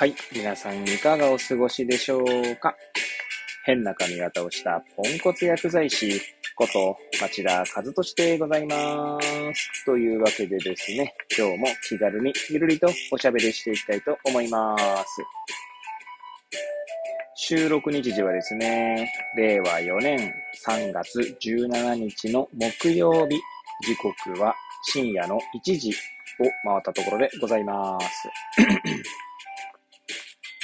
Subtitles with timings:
[0.00, 0.14] はい。
[0.34, 2.74] 皆さんいかがお過ごしでしょうか？
[3.66, 6.18] 変な髪型をしたポンコツ薬剤師
[6.56, 9.84] こと町田和俊でございます。
[9.84, 15.22] というわけでですね、今日も気軽にゆるりとおしゃべりしていきたいと思います。
[17.34, 20.32] 収録日時はですね、令和4年
[20.66, 23.38] 3月17日の木曜日、
[23.86, 28.30] 時刻は深夜の1時を回ったところでございます。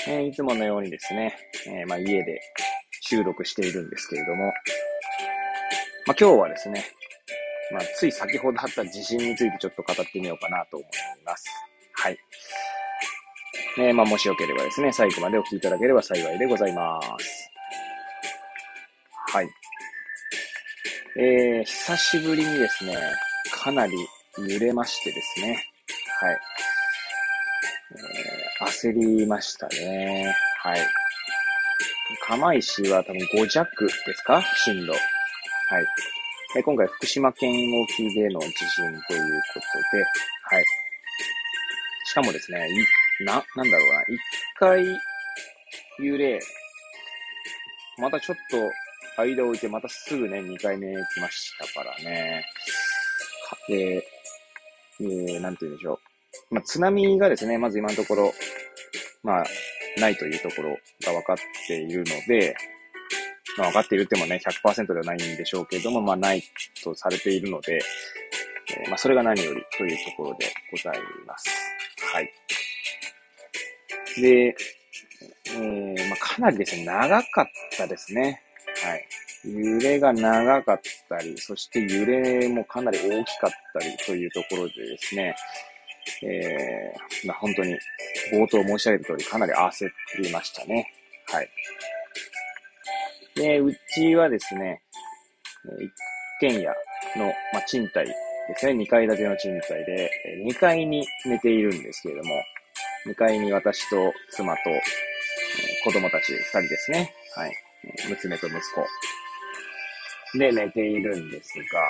[0.09, 2.41] えーいつものようにですね、えーまあ、家で
[3.01, 4.47] 収録しているんですけれども、
[6.07, 6.85] まあ、今日はですね、
[7.73, 10.91] まあ、つい先ほどあった地震についてちょっと語ってみようかなと思い
[11.25, 11.45] ます。
[11.95, 12.19] はい。
[13.79, 17.51] ねまあ、もしよければですね、最後までお聞きいただければ幸いでございます。
[19.29, 19.49] はい。
[21.19, 22.97] えー、久しぶりにですね、
[23.53, 23.95] かなり
[24.39, 25.65] 揺れましてですね、
[26.21, 26.39] はい。
[28.67, 30.35] 焦りましたね。
[30.63, 30.81] はい。
[32.27, 34.43] 釜石は多分5弱ですか？
[34.65, 34.93] 震度。
[34.93, 35.01] はい。
[36.55, 40.05] で今回福島県沖での地震ということで、
[40.43, 40.65] はい。
[42.07, 42.67] しかもですね、
[43.21, 44.21] いな、なんだろうな、一
[44.59, 45.01] 回
[45.99, 46.41] 揺れ、
[47.99, 52.45] またちょっと間を置いて、またすぐね、2回目来ましたからね。
[53.49, 54.07] かで、
[55.01, 56.06] えー、なんて言うんでしょう。
[56.51, 58.33] まあ、津波がですね、まず今のところ、
[59.23, 59.45] まあ、
[59.99, 62.55] ないというところが分かっているので、
[63.59, 66.43] まあ、分かっているってもね、100%ではないんでしょうけれども、まあ、ない
[66.83, 67.81] とされているので、
[68.79, 71.49] えーまあ、それが何よりというところでございます。
[72.13, 72.33] はい。
[74.21, 74.57] で、
[75.47, 78.43] えーまあ、かなりですね、長かったですね。
[78.85, 79.07] はい。
[79.45, 85.35] 揺れが長かったり、そして揺れもかなり大きかったりというところでですね、
[86.23, 87.77] えーまあ、本当に
[88.33, 89.89] 冒頭申し上げた通りかなり焦
[90.23, 90.93] りましたね。
[91.29, 91.49] はい。
[93.35, 94.83] で、うちはですね、
[96.41, 96.69] 一軒家
[97.17, 98.15] の、まあ、賃貸で
[98.57, 102.35] すね、2階建ての賃貸で、えー2階に寝ているんですけれども、
[103.07, 104.61] 2階に私と妻と、
[105.85, 107.13] 子供たち2人ですね。
[107.35, 107.53] はい。
[108.09, 110.39] 娘と息子。
[110.39, 111.81] で、寝ているんですが、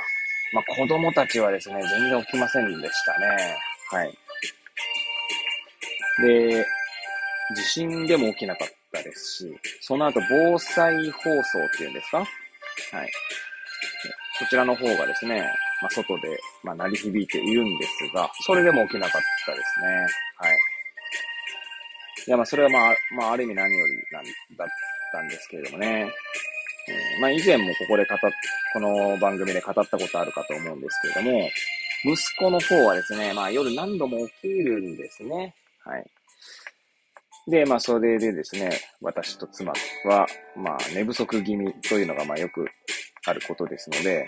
[0.52, 3.58] まあ、子供たちはですね、全然起きませんでしたね。
[3.90, 4.18] はい。
[6.22, 6.66] で、
[7.54, 12.18] 地震でも起きなかったですし、その後防災放送っていうんですか？
[12.18, 12.28] はい。
[14.38, 15.40] そちらの方がですね、
[15.80, 19.86] まあ、外で、まあ、鳴り響いているんですが、それでも起きなかったですね。
[20.36, 20.56] はい。
[22.26, 24.24] いや、まあ、それはまあ、まあ、ある意味何よりなん
[24.56, 24.68] だっ
[25.12, 26.10] たんですけれどもね。
[26.88, 28.18] えーまあ、以前もここで語っ、
[28.72, 31.48] この番組で語ったことあるかと思うんですけれども、
[32.06, 35.56] 息子の方はですね、まあ、夜何度も起きるんですね。
[35.84, 36.06] はい。
[37.50, 39.72] で、まあ、それでですね、私と妻
[40.04, 42.64] は、まあ、寝不足気味というのが、まあ、よく
[43.26, 44.24] あることですので、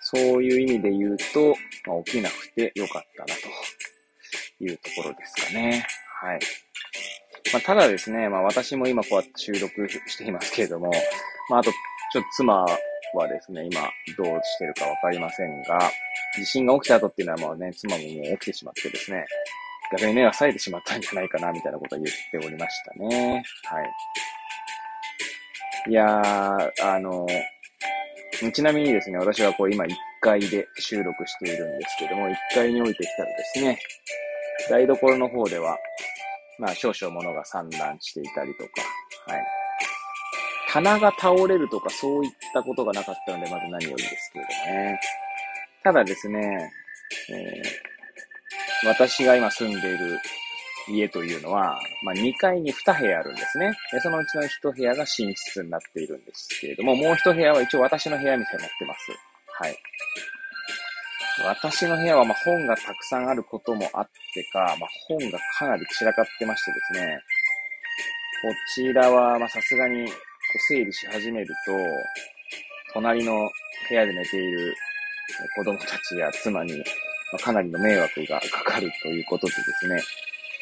[0.00, 1.54] そういう意味で言うと、
[1.86, 5.86] まあ、起きなくてよかったな、というところですかね。
[6.20, 6.40] はい。
[7.54, 10.90] まあ、ただですね、まあ、私も今こうやって収録していますけれども、
[11.48, 12.66] まあ、あと、ちょっと妻
[13.18, 13.80] はですね、今
[14.16, 15.78] どうしてるかわかりませんが、
[16.36, 19.24] 地震が起きた後っていうのはもうね、妻ももう起きてしまってですね、
[19.92, 23.42] 逆に目が冴えてしまったんじゃないかな、みたいなことを言っておりましたね。
[23.64, 23.90] はい。
[25.90, 27.26] いやー、あの、
[28.52, 33.78] ちなみにですね、私はこう今1階で収録しているんですけども、1階に降りてきたらですね、
[34.68, 35.76] 台所の方では、
[36.58, 39.63] まあ少々物が散乱していたりとか、はい。
[40.74, 45.00] 棚が倒れるとかそういったことがなかったので、まず何よりですけれどもね。
[45.82, 46.70] ただですね、
[47.30, 47.94] えー
[48.86, 50.20] 私が今住んでいる
[50.88, 53.72] 家というのは、まあ、2階に2部屋あるんですね。
[53.92, 59.10] でそのうちの1部屋が寝室になっているんですけれども、もう1部屋は一応私の部屋みたいになってます。
[59.58, 59.78] はい。
[61.46, 67.18] 私の部屋はま本がたくさんあることもあってか、まあ、本がかなり散らかってましてですね、
[68.42, 70.06] こちらはまさすがに
[70.58, 71.72] 整理し始めると、
[72.92, 73.50] 隣の
[73.88, 74.74] 部屋で寝ている
[75.56, 76.82] 子供たちや妻に
[77.32, 80.00] まかなりの迷惑がかかるということでですね、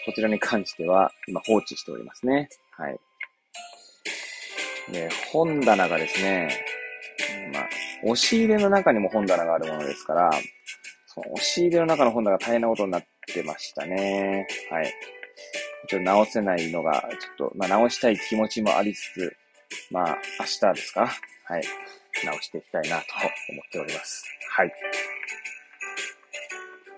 [0.06, 2.48] こちらに関しては今放置しておりますね。
[2.70, 2.98] はい。
[4.90, 6.48] で、本棚がですね、
[7.52, 7.68] まあ、
[8.04, 10.30] 押し入れの中にも本棚があるものですから、
[11.06, 14.46] その押し入れの中の本棚が大変なことになってましたね。
[14.70, 14.92] はい。
[15.88, 19.36] ちょっと直せないのが、ちょっと、まあ直したい気持ちもありつつ、
[19.90, 21.08] まあ明日ですか？
[21.44, 21.62] はい。
[22.24, 23.04] 直していきたいなと
[23.50, 24.24] 思っております。
[24.50, 24.72] はい。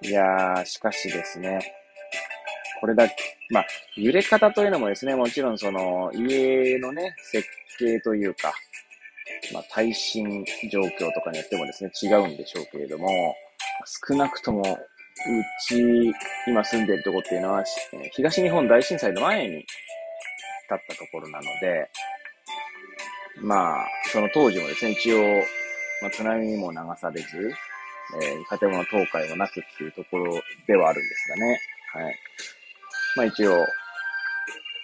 [0.03, 1.73] いやー、しかしですね、
[2.81, 3.15] これだけ、
[3.51, 3.67] まあ、
[3.97, 7.49] 揺れ方というのもですね、もちろんその、家のね、設
[7.79, 8.53] 計というか、
[9.53, 13.35] まあ、耐震状況とかによってもですね、違うんでしょうけれども、
[14.09, 14.67] 少なくとも、う
[15.69, 16.13] ち、
[16.47, 17.65] 今住んでるとこっていうのは、
[18.13, 19.63] 東日本大震災の前に建
[20.77, 21.89] ったところなので、
[23.43, 25.23] まあ、その当時もですね、一応、
[26.03, 27.53] まあ、津波にも流されず、
[28.21, 31.61] えー、建物倒壊もなくっていうところではあるんですがね。
[31.93, 32.17] はい。
[33.17, 33.67] まあ一応、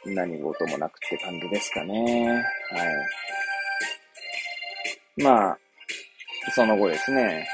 [0.06, 2.44] 何事もなくって感じですかね。
[2.70, 2.84] は
[5.18, 5.22] い。
[5.22, 5.58] まあ、
[6.54, 7.46] その後ですね、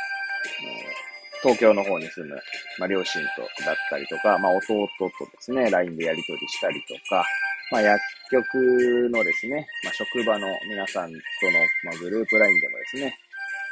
[1.42, 2.40] 東京の方に住む、
[2.78, 7.24] まあ、両親とだったりとか、まあ、弟とですね、LINE でやり取りしたりとか、
[7.70, 11.18] まあ、薬局のですね、まあ、職場の皆さんとの、
[11.84, 13.18] まあ、グループ LINE でもですね、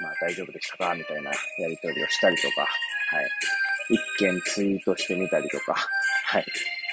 [0.00, 3.31] まあ、大丈夫でしたかみたいなやり取りをしたりとか、はい。
[3.91, 5.76] 一件ツイートしてみたりとか、
[6.26, 6.46] はい。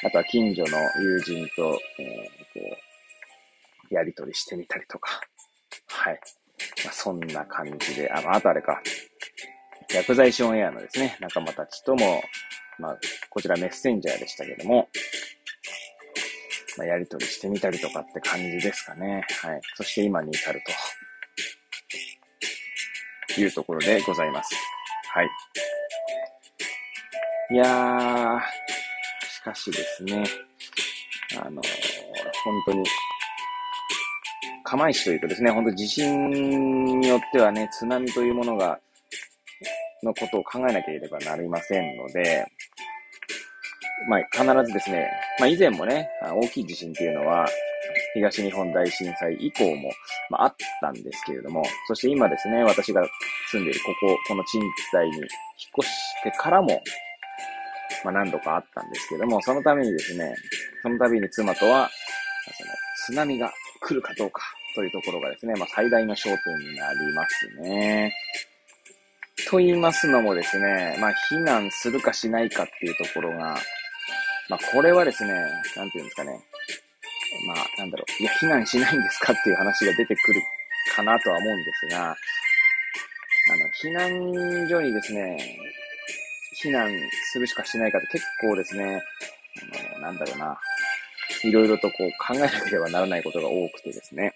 [0.03, 0.68] あとは近所の
[1.01, 2.77] 友人と、えー、こ
[3.89, 5.21] う、やり取りしてみたりとか、
[5.88, 6.19] はい。
[6.83, 8.81] まあ、そんな感じで、あ、まあ、あとあれか、
[9.92, 12.21] 薬剤師オンエアのですね、仲間たちとも、
[12.77, 13.00] まあ、
[13.30, 14.88] こちらメッセンジャーでしたけども、
[16.81, 19.24] まあ、やり取りしてみたりとかって感じですかね。
[19.44, 19.62] はい。
[19.75, 20.63] そして今に至る
[23.36, 24.56] というところでございます。
[25.13, 25.30] はい。
[27.51, 28.39] いやー、
[29.30, 30.24] しかしですね、
[31.39, 31.66] あのー、
[32.44, 32.83] 本当に、
[34.63, 38.80] 釜石というとですね、本当地震によってはね、津波というものが、
[40.01, 42.48] のことを考えなければなりませんので、
[44.07, 45.09] まあ、必ずですね、
[45.39, 47.48] まあ、以前もね、大きい地震っていうのは、
[48.13, 49.92] 東日本大震災以降も、
[50.30, 53.03] まあ、あったんですけれども、そして今ですね、私が
[53.51, 54.62] 住んでいるここ、この賃
[54.92, 55.25] 貸に引っ
[55.80, 55.94] 越し
[56.24, 56.81] てからも、
[58.03, 60.36] まあ、何度かあったんですけども、そのためにですね、
[60.81, 61.89] その度に妻とは、
[62.57, 62.71] その
[63.07, 64.42] 津波が来るかどうか
[64.75, 68.13] というところがですね、まあ、最大の焦点になりますね。
[69.50, 73.57] と言いますのもですね、まあ、避難するかしないかっていうところが、
[74.49, 75.33] まあ、これはですね、
[75.75, 76.39] なんていうんですかね、
[77.47, 80.41] まあ、なんだろう、いや、避難しないんですかっていう話が出てくる
[80.95, 82.15] かなとは思うんですが、あ
[83.57, 85.38] の、避難所にですね、
[86.61, 86.91] 避難
[87.31, 89.01] するしかしないかって結構ですね、
[89.95, 90.59] あの、なんだろうな、
[91.44, 94.33] いろいろとこう考えなければならないことが多くてですね。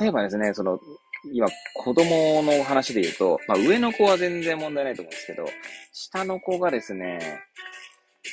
[0.00, 0.78] 例えばですね、その、
[1.32, 5.46] 今、子供の話で言うと、まあ、上の子は全然問題ないと思うんですけど、
[5.92, 7.18] 下の子がですね、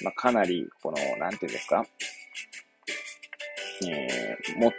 [0.04, 1.86] まあ、かなり、この、なんていうんですか、
[3.88, 4.72] えー、持っ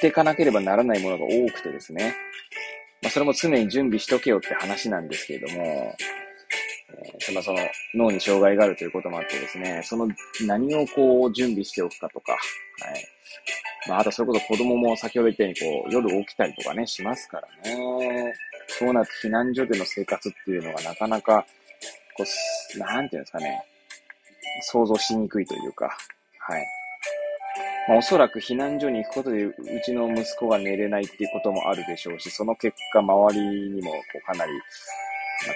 [0.00, 2.14] てかなければならないものが多くてですね、
[3.02, 5.94] まあ、それも常に準備しとけよって話なんですけれども
[6.94, 7.58] え、そのその
[7.94, 10.08] 脳に障害があるということもあってですね、その
[10.46, 12.38] 何をこう準備しておくかとか、はい。
[13.88, 18.34] まあ、あとそれこそ子供も先ほど言ったようにこう夜起きたりとかね、しますからね。
[18.66, 21.46] そうなると避難所での生活っていうのがなかなか、
[22.16, 22.24] こ
[22.76, 23.64] う、なんていうんですかね、
[24.62, 25.96] 想像しにくいというか、
[26.40, 26.66] はい。
[27.88, 33.40] まあ、おそらく避難所に行くことで、うちの息子が寝れないっていうこともあるでしょうし、その結果、周り
[33.70, 34.62] にもこうかなり、まあ、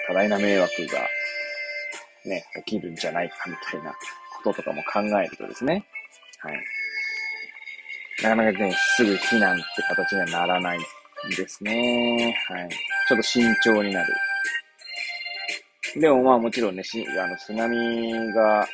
[0.07, 0.99] 多大な迷惑が
[2.25, 5.85] ね、起きるんじゃないかみたいなこととかも考えるとですね、
[6.39, 6.63] はい。
[8.23, 10.81] なかなかね、すぐ避難って形にはならないん
[11.35, 12.35] ですね。
[12.47, 12.69] はい。
[13.07, 14.13] ちょっと慎重になる。
[15.95, 18.67] でもまあもちろんね、しあの津波が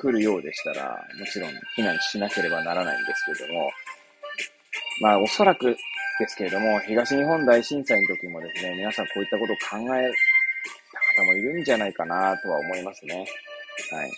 [0.00, 3.70] 来るようでしたら、もちろん避難しなければならないんですけれども、
[5.02, 5.76] まあおそらく
[6.18, 10.10] ですけれども、東日本大震災の時もですね、皆さんこういったことを考え
[11.16, 13.24] た方もいるんじゃないかなとは思いますね。
[13.90, 14.10] はい。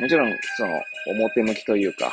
[0.00, 2.12] もちろん、その、表向きというか、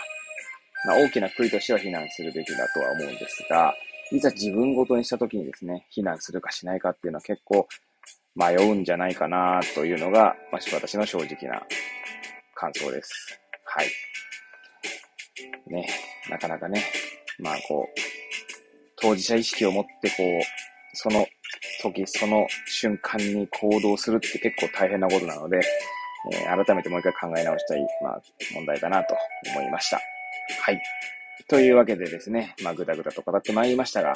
[0.85, 3.73] まあ、大きな国としては避難するべきだとは思うんですが、
[4.11, 7.67] いざ自分ごとにしたときにですね、避難するかしないかっていうのは結構
[8.35, 11.63] 迷うんじゃないかなというのが、まあ、私の正直な
[12.61, 13.41] 感想です。
[13.65, 13.87] はい。
[15.67, 15.87] ね、
[16.29, 16.83] なかなかね、
[17.39, 17.99] まあこう、
[18.97, 20.41] 当事者意識を持ってこう、
[20.93, 21.25] その
[21.81, 25.59] 時、その瞬間に行動するって結構大変なことなので、
[26.31, 28.21] えー、改めてもう一回考え直したい、まあ、
[28.53, 29.15] 問題だなと
[29.55, 29.99] 思いました。
[30.61, 30.79] はい。
[31.47, 34.13] というわけでですね、まあ、ぐだぐだと語ってまいりましたが、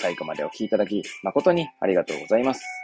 [0.00, 2.83] 最後までお聴きいただき、誠にありがとうございます。